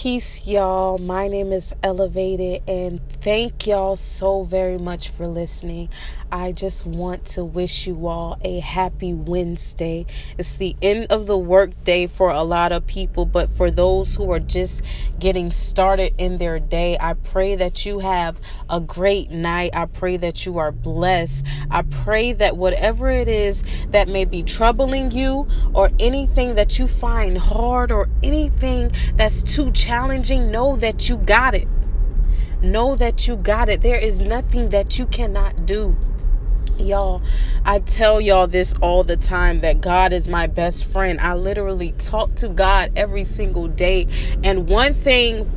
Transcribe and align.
Peace, 0.00 0.46
y'all. 0.46 0.96
My 0.96 1.28
name 1.28 1.52
is 1.52 1.74
eLuvated, 1.82 2.62
and 2.66 3.06
thank 3.20 3.66
y'all 3.66 3.96
so 3.96 4.44
very 4.44 4.78
much 4.78 5.10
for 5.10 5.26
listening. 5.26 5.90
I 6.32 6.52
just 6.52 6.86
want 6.86 7.26
to 7.26 7.44
wish 7.44 7.88
you 7.88 8.06
all 8.06 8.38
a 8.42 8.60
happy 8.60 9.12
Wednesday. 9.12 10.06
It's 10.38 10.56
the 10.56 10.74
end 10.80 11.08
of 11.10 11.26
the 11.26 11.36
workday 11.36 12.06
for 12.06 12.30
a 12.30 12.42
lot 12.42 12.72
of 12.72 12.86
people, 12.86 13.26
but 13.26 13.50
for 13.50 13.70
those 13.70 14.14
who 14.14 14.30
are 14.30 14.38
just 14.38 14.80
getting 15.18 15.50
started 15.50 16.14
in 16.16 16.38
their 16.38 16.60
day, 16.60 16.96
I 16.98 17.14
pray 17.14 17.56
that 17.56 17.84
you 17.84 17.98
have 17.98 18.40
a 18.70 18.80
great 18.80 19.30
night. 19.30 19.72
I 19.74 19.84
pray 19.84 20.16
that 20.18 20.46
you 20.46 20.56
are 20.58 20.72
blessed. 20.72 21.44
I 21.70 21.82
pray 21.82 22.32
that 22.34 22.56
whatever 22.56 23.10
it 23.10 23.28
is 23.28 23.64
that 23.88 24.08
may 24.08 24.24
be 24.24 24.42
troubling 24.42 25.10
you, 25.10 25.46
or 25.74 25.90
anything 25.98 26.54
that 26.54 26.78
you 26.78 26.86
find 26.86 27.36
hard, 27.36 27.92
or 27.92 28.08
anything 28.22 28.92
that's 29.16 29.42
too 29.42 29.70
challenging, 29.72 29.89
know 29.90 30.76
that 30.76 31.08
you 31.08 31.16
got 31.16 31.54
it. 31.54 31.66
Know 32.62 32.94
that 32.94 33.26
you 33.26 33.36
got 33.36 33.68
it. 33.68 33.80
There 33.82 33.98
is 33.98 34.20
nothing 34.20 34.68
that 34.70 34.98
you 34.98 35.06
cannot 35.06 35.66
do. 35.66 35.96
Y'all, 36.78 37.22
I 37.64 37.80
tell 37.80 38.20
y'all 38.20 38.46
this 38.46 38.74
all 38.80 39.04
the 39.04 39.16
time 39.16 39.60
that 39.60 39.80
God 39.80 40.12
is 40.12 40.28
my 40.28 40.46
best 40.46 40.90
friend. 40.90 41.20
I 41.20 41.34
literally 41.34 41.92
talk 41.92 42.34
to 42.36 42.48
God 42.48 42.92
every 42.96 43.24
single 43.24 43.68
day. 43.68 44.06
And 44.44 44.68
one 44.68 44.94
thing 44.94 45.50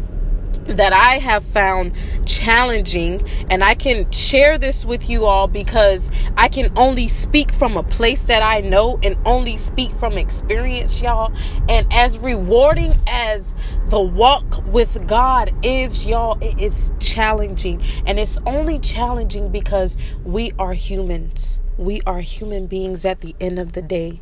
that 0.65 0.93
I 0.93 1.19
have 1.19 1.43
found 1.43 1.95
challenging, 2.25 3.21
and 3.49 3.63
I 3.63 3.75
can 3.75 4.09
share 4.11 4.57
this 4.57 4.85
with 4.85 5.09
you 5.09 5.25
all 5.25 5.47
because 5.47 6.11
I 6.37 6.47
can 6.47 6.71
only 6.77 7.07
speak 7.07 7.51
from 7.51 7.77
a 7.77 7.83
place 7.83 8.23
that 8.23 8.41
I 8.41 8.61
know 8.61 8.99
and 9.03 9.17
only 9.25 9.57
speak 9.57 9.91
from 9.91 10.17
experience, 10.17 11.01
y'all. 11.01 11.33
And 11.69 11.91
as 11.91 12.19
rewarding 12.19 12.93
as 13.07 13.53
the 13.87 14.01
walk 14.01 14.65
with 14.67 15.07
God 15.07 15.51
is, 15.63 16.05
y'all, 16.05 16.37
it 16.41 16.59
is 16.59 16.91
challenging. 16.99 17.81
And 18.05 18.19
it's 18.19 18.39
only 18.45 18.79
challenging 18.79 19.49
because 19.49 19.97
we 20.23 20.51
are 20.57 20.73
humans. 20.73 21.59
We 21.77 22.01
are 22.05 22.21
human 22.21 22.67
beings 22.67 23.05
at 23.05 23.21
the 23.21 23.35
end 23.39 23.59
of 23.59 23.73
the 23.73 23.81
day 23.81 24.21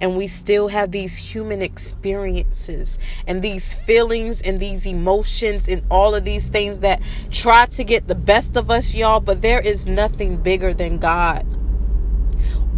and 0.00 0.16
we 0.16 0.26
still 0.26 0.68
have 0.68 0.90
these 0.90 1.18
human 1.18 1.62
experiences 1.62 2.98
and 3.26 3.42
these 3.42 3.74
feelings 3.74 4.42
and 4.42 4.60
these 4.60 4.86
emotions 4.86 5.68
and 5.68 5.82
all 5.90 6.14
of 6.14 6.24
these 6.24 6.48
things 6.48 6.80
that 6.80 7.00
try 7.30 7.66
to 7.66 7.84
get 7.84 8.08
the 8.08 8.14
best 8.14 8.56
of 8.56 8.70
us, 8.70 8.94
y'all. 8.94 9.20
But 9.20 9.42
there 9.42 9.60
is 9.60 9.86
nothing 9.86 10.36
bigger 10.36 10.74
than 10.74 10.98
God. 10.98 11.46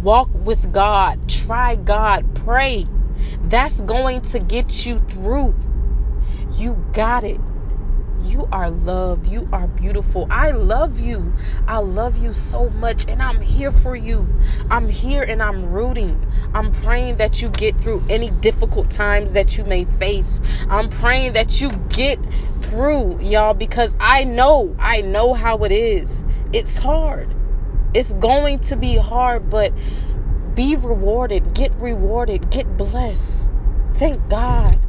Walk 0.03 0.29
with 0.33 0.71
God, 0.71 1.27
try 1.27 1.75
God, 1.75 2.33
pray. 2.35 2.87
That's 3.43 3.81
going 3.81 4.21
to 4.21 4.39
get 4.39 4.85
you 4.85 4.99
through. 5.07 5.55
You 6.53 6.83
got 6.93 7.23
it. 7.23 7.39
You 8.29 8.47
are 8.51 8.69
loved. 8.69 9.25
You 9.27 9.49
are 9.51 9.67
beautiful. 9.67 10.27
I 10.29 10.51
love 10.51 10.99
you. 10.99 11.33
I 11.67 11.79
love 11.79 12.17
you 12.17 12.31
so 12.31 12.69
much, 12.69 13.07
and 13.07 13.23
I'm 13.23 13.41
here 13.41 13.71
for 13.71 13.95
you. 13.95 14.27
I'm 14.69 14.87
here 14.87 15.23
and 15.23 15.41
I'm 15.41 15.65
rooting. 15.71 16.23
I'm 16.53 16.71
praying 16.71 17.17
that 17.17 17.41
you 17.41 17.49
get 17.49 17.75
through 17.77 18.03
any 18.07 18.29
difficult 18.29 18.91
times 18.91 19.33
that 19.33 19.57
you 19.57 19.63
may 19.63 19.85
face. 19.85 20.41
I'm 20.69 20.89
praying 20.89 21.33
that 21.33 21.59
you 21.59 21.71
get 21.89 22.23
through, 22.61 23.19
y'all, 23.19 23.55
because 23.55 23.95
I 23.99 24.25
know, 24.25 24.75
I 24.77 25.01
know 25.01 25.33
how 25.33 25.63
it 25.63 25.71
is. 25.71 26.23
It's 26.53 26.77
hard. 26.77 27.33
It's 27.95 28.13
going 28.13 28.59
to 28.59 28.75
be 28.75 28.95
hard, 28.95 29.49
but 29.49 29.73
be 30.53 30.75
rewarded. 30.75 31.55
Get 31.55 31.73
rewarded. 31.75 32.51
Get 32.51 32.77
blessed. 32.77 33.49
Thank 33.95 34.29
God. 34.29 34.79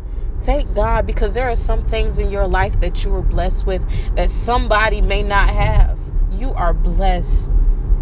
Thank 0.42 0.74
God 0.74 1.06
because 1.06 1.34
there 1.34 1.48
are 1.48 1.54
some 1.54 1.84
things 1.84 2.18
in 2.18 2.30
your 2.30 2.46
life 2.46 2.80
that 2.80 3.04
you 3.04 3.10
were 3.10 3.22
blessed 3.22 3.66
with 3.66 3.86
that 4.16 4.30
somebody 4.30 5.00
may 5.00 5.22
not 5.22 5.50
have. 5.50 5.98
You 6.32 6.52
are 6.54 6.72
blessed. 6.72 7.52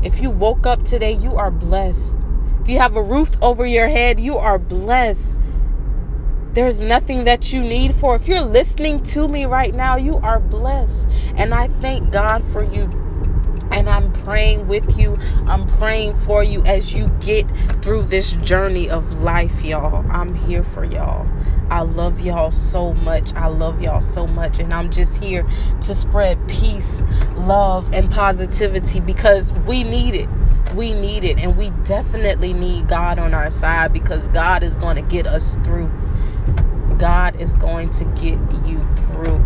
If 0.02 0.22
you 0.22 0.30
woke 0.30 0.66
up 0.66 0.84
today, 0.84 1.12
you 1.12 1.34
are 1.36 1.50
blessed. 1.50 2.20
If 2.60 2.68
you 2.68 2.78
have 2.78 2.96
a 2.96 3.02
roof 3.02 3.30
over 3.42 3.66
your 3.66 3.88
head, 3.88 4.20
you 4.20 4.36
are 4.36 4.58
blessed. 4.58 5.38
There's 6.52 6.82
nothing 6.82 7.24
that 7.24 7.52
you 7.52 7.60
need 7.60 7.94
for. 7.94 8.14
If 8.14 8.28
you're 8.28 8.40
listening 8.40 9.02
to 9.04 9.28
me 9.28 9.44
right 9.44 9.74
now, 9.74 9.96
you 9.96 10.16
are 10.16 10.38
blessed. 10.38 11.08
And 11.36 11.52
I 11.52 11.68
thank 11.68 12.10
God 12.10 12.42
for 12.42 12.62
you 12.62 12.86
and 13.72 13.88
I'm 13.88 14.12
praying 14.12 14.66
with 14.68 14.98
you. 14.98 15.18
I'm 15.46 15.66
praying 15.66 16.14
for 16.14 16.42
you 16.42 16.62
as 16.64 16.94
you 16.94 17.08
get 17.20 17.50
through 17.82 18.04
this 18.04 18.32
journey 18.34 18.88
of 18.88 19.20
life, 19.20 19.64
y'all. 19.64 20.04
I'm 20.10 20.34
here 20.34 20.62
for 20.62 20.84
y'all. 20.84 21.28
I 21.70 21.82
love 21.82 22.20
y'all 22.20 22.50
so 22.50 22.94
much. 22.94 23.34
I 23.34 23.46
love 23.46 23.82
y'all 23.82 24.00
so 24.00 24.26
much. 24.26 24.58
And 24.58 24.72
I'm 24.72 24.90
just 24.90 25.22
here 25.22 25.46
to 25.82 25.94
spread 25.94 26.48
peace, 26.48 27.02
love, 27.34 27.92
and 27.92 28.10
positivity 28.10 29.00
because 29.00 29.52
we 29.66 29.84
need 29.84 30.14
it. 30.14 30.28
We 30.74 30.94
need 30.94 31.24
it. 31.24 31.42
And 31.42 31.56
we 31.56 31.70
definitely 31.84 32.52
need 32.52 32.88
God 32.88 33.18
on 33.18 33.34
our 33.34 33.50
side 33.50 33.92
because 33.92 34.28
God 34.28 34.62
is 34.62 34.76
going 34.76 34.96
to 34.96 35.02
get 35.02 35.26
us 35.26 35.56
through. 35.58 35.90
God 36.98 37.36
is 37.40 37.54
going 37.54 37.90
to 37.90 38.04
get 38.04 38.38
you 38.66 38.82
through. 38.94 39.44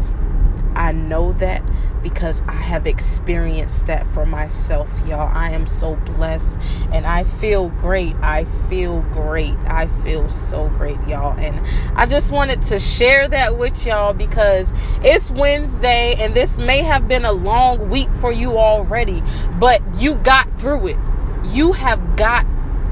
I 0.74 0.92
know 0.92 1.32
that 1.34 1.62
because 2.02 2.42
I 2.42 2.52
have 2.52 2.86
experienced 2.86 3.86
that 3.86 4.06
for 4.06 4.26
myself, 4.26 5.00
y'all. 5.06 5.30
I 5.32 5.50
am 5.50 5.66
so 5.66 5.96
blessed 5.96 6.58
and 6.92 7.06
I 7.06 7.24
feel 7.24 7.68
great. 7.70 8.14
I 8.16 8.44
feel 8.44 9.02
great. 9.12 9.56
I 9.66 9.86
feel 9.86 10.28
so 10.28 10.68
great, 10.68 11.00
y'all. 11.06 11.38
And 11.38 11.60
I 11.96 12.06
just 12.06 12.32
wanted 12.32 12.62
to 12.62 12.78
share 12.78 13.28
that 13.28 13.56
with 13.56 13.86
y'all 13.86 14.14
because 14.14 14.74
it's 15.02 15.30
Wednesday 15.30 16.14
and 16.18 16.34
this 16.34 16.58
may 16.58 16.82
have 16.82 17.08
been 17.08 17.24
a 17.24 17.32
long 17.32 17.88
week 17.88 18.10
for 18.10 18.32
you 18.32 18.58
already, 18.58 19.22
but 19.58 19.80
you 19.96 20.16
got 20.16 20.50
through 20.58 20.88
it. 20.88 20.98
You 21.44 21.72
have 21.72 22.16
got 22.16 22.46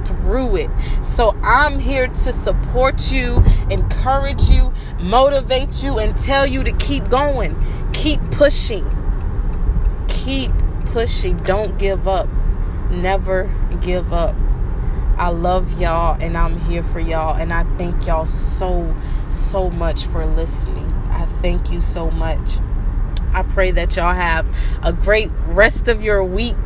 through 0.05 0.57
it. 0.57 0.71
So 1.01 1.37
I'm 1.43 1.79
here 1.79 2.07
to 2.07 2.33
support 2.33 3.13
you, 3.13 3.43
encourage 3.71 4.49
you, 4.49 4.73
motivate 5.01 5.83
you, 5.83 5.99
and 5.99 6.17
tell 6.17 6.47
you 6.47 6.63
to 6.65 6.73
keep 6.73 7.09
going, 7.09 7.57
keep 7.93 8.21
pushing, 8.31 8.85
keep 10.25 10.53
pushing. 10.87 11.37
Don't 11.39 11.79
give 11.79 12.07
up. 12.09 12.29
Never 12.91 13.51
give 13.81 14.13
up. 14.13 14.37
I 15.17 15.29
love 15.29 15.81
y'all 15.81 16.17
and 16.21 16.37
I'm 16.37 16.59
here 16.61 16.83
for 16.83 17.01
y'all. 17.01 17.37
And 17.37 17.53
I 17.53 17.65
thank 17.77 18.07
y'all 18.07 18.27
so, 18.27 18.95
so 19.29 19.71
much 19.71 20.07
for 20.07 20.25
listening. 20.25 20.91
I 21.11 21.27
thank 21.43 21.71
you 21.71 21.81
so 21.81 22.11
much. 22.11 22.59
I 23.33 23.43
pray 23.43 23.71
that 23.73 23.97
y'all 23.97 24.15
have 24.15 24.47
a 24.83 24.93
great 24.93 25.31
rest 25.47 25.89
of 25.89 26.03
your 26.03 26.25
week. 26.25 26.57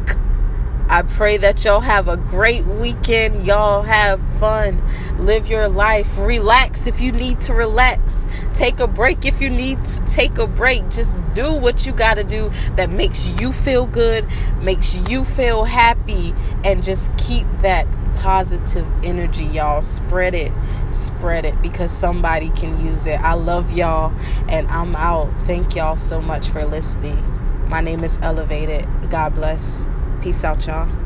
I 0.88 1.02
pray 1.02 1.38
that 1.38 1.64
y'all 1.64 1.80
have 1.80 2.08
a 2.08 2.16
great 2.16 2.64
weekend. 2.66 3.46
Y'all 3.46 3.82
have 3.82 4.20
fun. 4.38 4.82
Live 5.18 5.48
your 5.48 5.68
life. 5.68 6.18
Relax 6.18 6.86
if 6.86 7.00
you 7.00 7.10
need 7.10 7.40
to 7.42 7.54
relax. 7.54 8.26
Take 8.52 8.80
a 8.80 8.86
break 8.86 9.24
if 9.24 9.40
you 9.40 9.48
need 9.48 9.84
to 9.84 10.04
take 10.04 10.38
a 10.38 10.46
break. 10.46 10.82
Just 10.90 11.22
do 11.32 11.52
what 11.54 11.86
you 11.86 11.92
got 11.92 12.14
to 12.14 12.24
do 12.24 12.50
that 12.76 12.90
makes 12.90 13.28
you 13.40 13.52
feel 13.52 13.86
good, 13.86 14.26
makes 14.60 15.08
you 15.08 15.24
feel 15.24 15.64
happy, 15.64 16.34
and 16.64 16.82
just 16.82 17.16
keep 17.16 17.50
that 17.58 17.86
positive 18.16 18.86
energy, 19.04 19.46
y'all. 19.46 19.82
Spread 19.82 20.34
it. 20.34 20.52
Spread 20.90 21.44
it 21.44 21.60
because 21.62 21.90
somebody 21.90 22.50
can 22.50 22.84
use 22.86 23.06
it. 23.06 23.20
I 23.20 23.34
love 23.34 23.72
y'all 23.72 24.12
and 24.48 24.68
I'm 24.68 24.94
out. 24.96 25.32
Thank 25.38 25.74
y'all 25.74 25.96
so 25.96 26.20
much 26.20 26.48
for 26.48 26.64
listening. 26.64 27.22
My 27.68 27.80
name 27.80 28.04
is 28.04 28.18
eLuvated. 28.18 29.10
God 29.10 29.34
bless. 29.34 29.88
Peace 30.24 30.42
out, 30.42 30.66
y'all. 30.66 31.03